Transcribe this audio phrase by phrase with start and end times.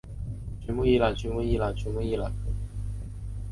[0.65, 2.33] 曲目一览曲目一览曲目一览